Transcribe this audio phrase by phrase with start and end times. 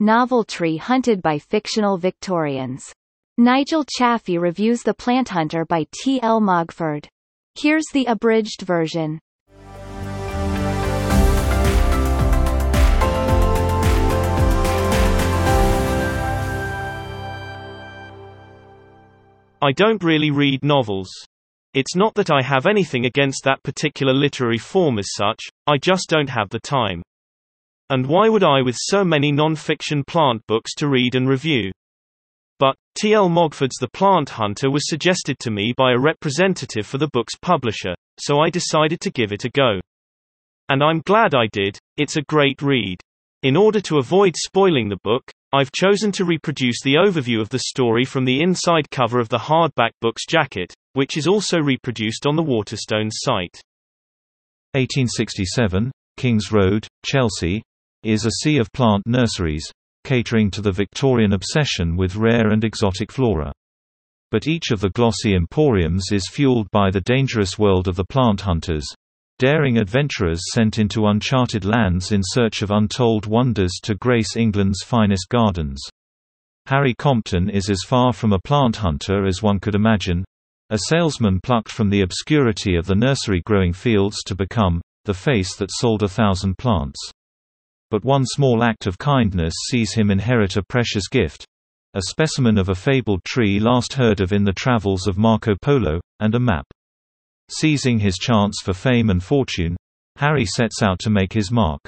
[0.00, 2.92] Novel tree hunted by fictional Victorians.
[3.38, 6.20] Nigel Chaffey reviews The Plant Hunter by T.
[6.20, 6.40] L.
[6.40, 7.06] Mogford.
[7.54, 9.20] Here's the abridged version.
[19.62, 21.08] I don't really read novels.
[21.72, 26.08] It's not that I have anything against that particular literary form as such, I just
[26.08, 27.02] don't have the time.
[27.90, 31.70] And why would I with so many non-fiction plant books to read and review?
[32.58, 33.12] But, T.
[33.12, 33.28] L.
[33.28, 37.94] Mogford's The Plant Hunter was suggested to me by a representative for the book's publisher,
[38.18, 39.80] so I decided to give it a go.
[40.68, 43.00] And I'm glad I did, it's a great read.
[43.42, 47.58] In order to avoid spoiling the book, I've chosen to reproduce the overview of the
[47.58, 52.34] story from the inside cover of the hardback book's jacket, which is also reproduced on
[52.34, 53.60] the Waterstones site.
[54.72, 57.62] 1867, Kings Road, Chelsea,
[58.04, 59.70] is a sea of plant nurseries,
[60.04, 63.52] catering to the Victorian obsession with rare and exotic flora.
[64.30, 68.42] But each of the glossy emporiums is fueled by the dangerous world of the plant
[68.42, 68.86] hunters,
[69.40, 75.28] Daring adventurers sent into uncharted lands in search of untold wonders to grace England's finest
[75.28, 75.82] gardens.
[76.66, 80.24] Harry Compton is as far from a plant hunter as one could imagine,
[80.70, 85.56] a salesman plucked from the obscurity of the nursery growing fields to become the face
[85.56, 87.00] that sold a thousand plants.
[87.94, 91.46] But one small act of kindness sees him inherit a precious gift
[91.94, 96.00] a specimen of a fabled tree last heard of in the travels of Marco Polo,
[96.18, 96.66] and a map.
[97.48, 99.76] Seizing his chance for fame and fortune,
[100.16, 101.80] Harry sets out to make his mark.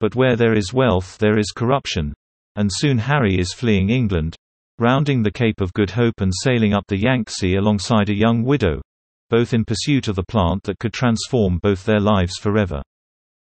[0.00, 2.12] But where there is wealth there is corruption,
[2.56, 4.34] and soon Harry is fleeing England,
[4.80, 8.82] rounding the Cape of Good Hope and sailing up the Yangtze alongside a young widow,
[9.28, 12.82] both in pursuit of the plant that could transform both their lives forever.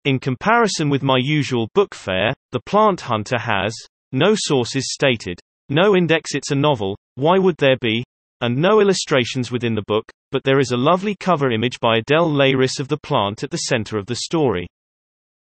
[0.05, 3.75] In comparison with my usual book fare, The Plant Hunter has
[4.13, 8.05] no sources stated, no index it's a novel, why would there be?
[8.43, 12.29] and no illustrations within the book, but there is a lovely cover image by Adele
[12.29, 14.67] Leiris of the plant at the center of the story.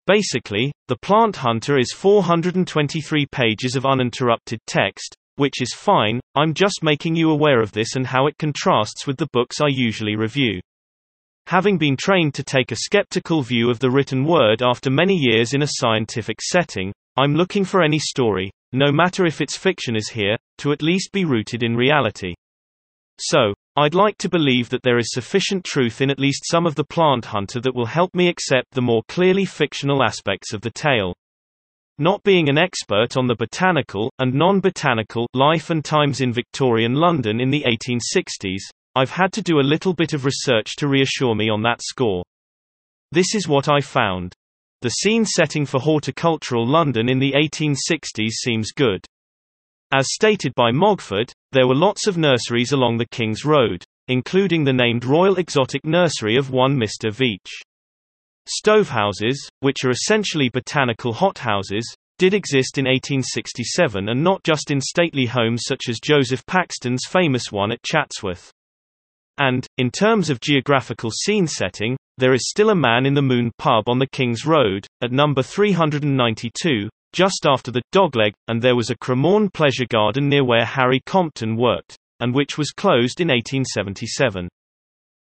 [0.06, 6.84] Basically, The Plant Hunter is 423 pages of uninterrupted text, which is fine, I'm just
[6.84, 10.60] making you aware of this and how it contrasts with the books I usually review.
[11.48, 15.52] Having been trained to take a skeptical view of the written word after many years
[15.52, 20.08] in a scientific setting, I'm looking for any story, no matter if it's fiction is
[20.08, 22.34] here, to at least be rooted in reality.
[23.20, 26.76] So, I'd like to believe that there is sufficient truth in at least some of
[26.76, 30.70] the plant hunter that will help me accept the more clearly fictional aspects of the
[30.70, 31.14] tale.
[31.98, 37.38] Not being an expert on the botanical, and non-botanical, life and times in Victorian London
[37.38, 38.62] in the 1860s,
[38.96, 42.22] I've had to do a little bit of research to reassure me on that score.
[43.10, 44.34] This is what I found.
[44.82, 49.04] The scene setting for horticultural London in the 1860s seems good.
[49.92, 54.72] As stated by Mogford, there were lots of nurseries along the King's Road, including the
[54.72, 57.10] named Royal Exotic Nursery of one Mr.
[57.10, 57.50] Veitch.
[58.46, 61.84] Stovehouses, which are essentially botanical hothouses,
[62.18, 67.50] did exist in 1867 and not just in stately homes such as Joseph Paxton's famous
[67.50, 68.52] one at Chatsworth.
[69.38, 73.50] And, in terms of geographical scene setting, there is still a Man in the Moon
[73.58, 78.90] pub on the King's Road, at number 392, just after the Dogleg, and there was
[78.90, 84.48] a Cremorne pleasure garden near where Harry Compton worked, and which was closed in 1877.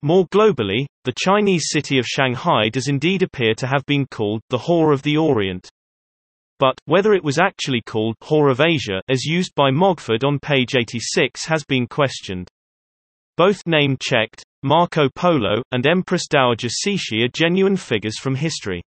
[0.02, 4.58] More globally, the Chinese city of Shanghai does indeed appear to have been called the
[4.58, 5.68] Whore of the Orient.
[6.58, 10.74] But, whether it was actually called Whore of Asia as used by Mogford on page
[10.76, 12.48] 86 has been questioned.
[13.38, 18.82] Both name-checked, Marco Polo, and Empress Dowager Cixi are genuine figures from history.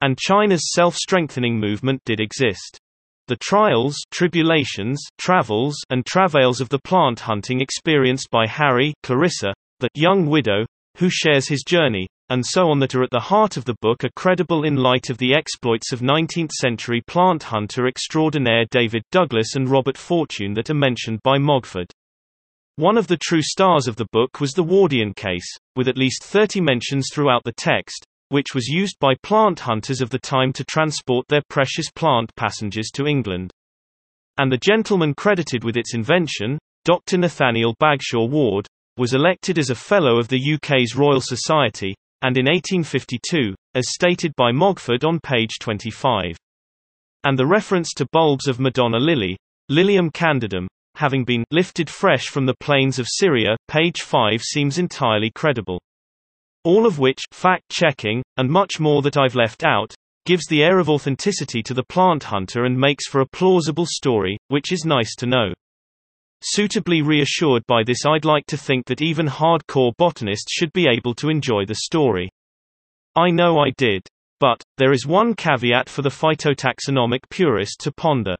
[0.00, 2.80] And China's self-strengthening movement did exist.
[3.28, 9.88] The trials, tribulations, travels, and travails of the plant hunting experienced by Harry, Clarissa, the
[9.94, 10.66] young widow,
[10.96, 14.02] who shares his journey, and so on that are at the heart of the book
[14.02, 19.70] are credible in light of the exploits of 19th-century plant hunter extraordinaire David Douglas and
[19.70, 21.86] Robert Fortune that are mentioned by Mogford.
[22.80, 25.46] One of the true stars of the book was the Wardian case,
[25.76, 30.08] with at least 30 mentions throughout the text, which was used by plant hunters of
[30.08, 33.50] the time to transport their precious plant passengers to England.
[34.38, 37.18] And the gentleman credited with its invention, Dr.
[37.18, 38.66] Nathaniel Bagshaw Ward,
[38.96, 44.32] was elected as a Fellow of the UK's Royal Society, and in 1852, as stated
[44.36, 46.34] by Mogford on page 25.
[47.24, 49.36] And the reference to bulbs of Madonna lily,
[49.68, 50.66] Lilium candidum,
[51.00, 55.80] having been lifted fresh from the plains of Syria, page 5 seems entirely credible.
[56.62, 59.94] All of which, fact-checking, and much more that I've left out,
[60.26, 64.36] gives the air of authenticity to the plant hunter and makes for a plausible story,
[64.48, 65.54] which is nice to know.
[66.42, 71.14] Suitably reassured by this I'd like to think that even hardcore botanists should be able
[71.14, 72.28] to enjoy the story.
[73.16, 74.02] I know I did.
[74.38, 78.36] But, there is one caveat for the phytotaxonomic purist to ponder.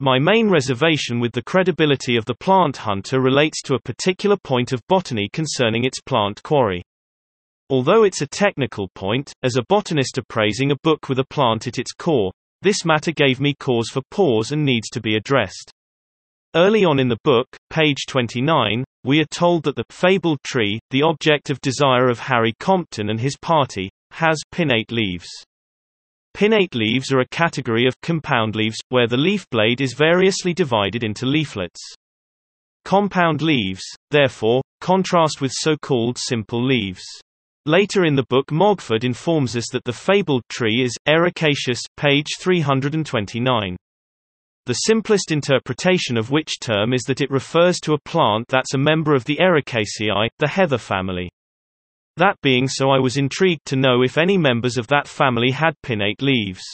[0.00, 4.72] My main reservation with the credibility of the plant hunter relates to a particular point
[4.72, 6.84] of botany concerning its plant quarry.
[7.68, 11.80] Although it's a technical point, as a botanist appraising a book with a plant at
[11.80, 12.30] its core,
[12.62, 15.72] this matter gave me cause for pause and needs to be addressed.
[16.54, 21.02] Early on in the book, page 29, we are told that the fabled tree, the
[21.02, 25.28] object of desire of Harry Compton and his party, has pinnate leaves.
[26.34, 31.02] Pinnate leaves are a category of compound leaves, where the leaf blade is variously divided
[31.02, 31.80] into leaflets.
[32.84, 37.04] Compound leaves, therefore, contrast with so-called simple leaves.
[37.66, 43.76] Later in the book Mogford informs us that the fabled tree is ericaceous, page 329.
[44.64, 48.78] The simplest interpretation of which term is that it refers to a plant that's a
[48.78, 51.30] member of the Ericaceae, the heather family.
[52.18, 55.80] That being so I was intrigued to know if any members of that family had
[55.86, 56.64] pinnate leaves.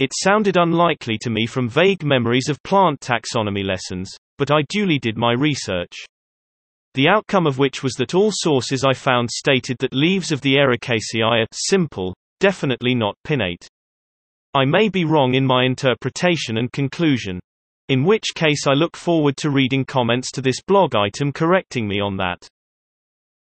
[0.00, 4.98] It sounded unlikely to me from vague memories of plant taxonomy lessons, but I duly
[4.98, 5.96] did my research.
[6.94, 10.56] The outcome of which was that all sources I found stated that leaves of the
[10.56, 13.68] Ericaceae are simple, definitely not pinnate.
[14.52, 17.38] I may be wrong in my interpretation and conclusion.
[17.88, 22.00] In which case I look forward to reading comments to this blog item correcting me
[22.00, 22.48] on that.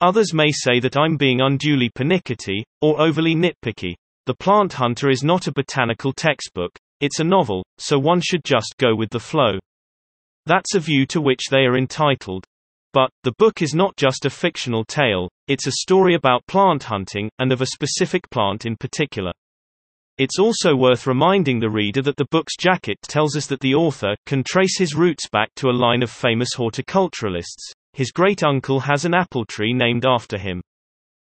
[0.02, 3.94] Others may say that I'm being unduly pernickety, or overly nitpicky.
[4.26, 8.74] The Plant Hunter is not a botanical textbook, it's a novel, so one should just
[8.78, 9.58] go with the flow.
[10.44, 12.44] That's a view to which they are entitled.
[12.92, 17.30] But, the book is not just a fictional tale, it's a story about plant hunting,
[17.38, 19.32] and of a specific plant in particular.
[20.18, 24.14] It's also worth reminding the reader that the book's jacket tells us that the author
[24.24, 27.72] can trace his roots back to a line of famous horticulturalists.
[27.96, 30.60] His great uncle has an apple tree named after him.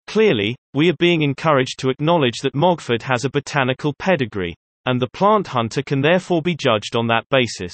[0.08, 5.08] Clearly, we are being encouraged to acknowledge that Mogford has a botanical pedigree, and the
[5.08, 7.74] plant hunter can therefore be judged on that basis.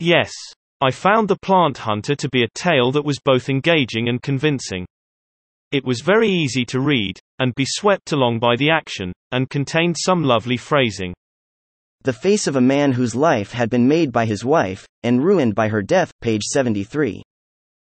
[0.00, 0.32] Yes.
[0.80, 4.86] I found The Plant Hunter to be a tale that was both engaging and convincing.
[5.70, 9.96] It was very easy to read, and be swept along by the action, and contained
[9.98, 11.12] some lovely phrasing.
[12.02, 15.54] The face of a man whose life had been made by his wife, and ruined
[15.54, 17.22] by her death, page 73.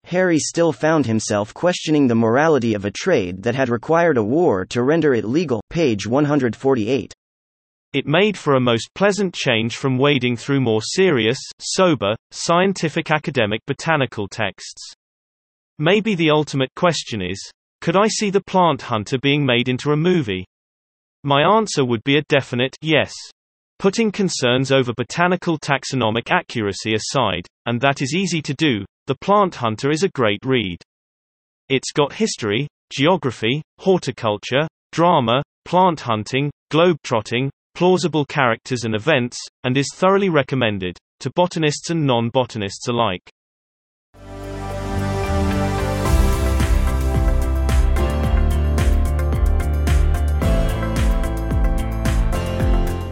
[0.08, 4.64] Harry still found himself questioning the morality of a trade that had required a war
[4.64, 7.14] to render it legal, page 148.
[7.92, 13.60] It made for a most pleasant change from wading through more serious, sober, scientific academic
[13.68, 14.94] botanical texts.
[15.78, 17.52] Maybe the ultimate question is,
[17.82, 20.46] could I see The Plant Hunter being made into a movie?
[21.26, 23.14] My answer would be a definite yes.
[23.78, 29.56] Putting concerns over botanical taxonomic accuracy aside, and that is easy to do, The Plant
[29.56, 30.80] Hunter is a great read.
[31.70, 39.90] It's got history, geography, horticulture, drama, plant hunting, globetrotting, plausible characters and events, and is
[39.96, 43.22] thoroughly recommended to botanists and non-botanists alike.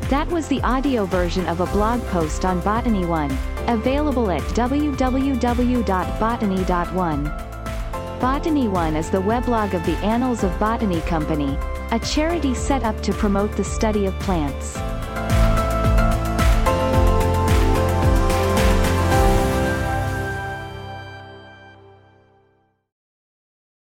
[0.09, 3.31] That was the audio version of a blog post on Botany One,
[3.67, 7.23] available at www.botany.one.
[8.19, 11.57] Botany One is the weblog of the Annals of Botany Company,
[11.91, 14.77] a charity set up to promote the study of plants.